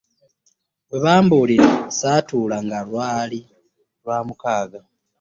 [0.89, 3.39] Bwe bambuulira ssaatuula nga lwali
[4.01, 4.79] lwa mugagga.